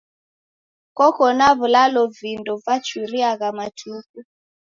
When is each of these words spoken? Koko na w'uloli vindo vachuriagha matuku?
Koko 0.97 1.25
na 1.39 1.47
w'uloli 1.57 2.03
vindo 2.17 2.53
vachuriagha 2.65 3.47
matuku? 3.57 4.17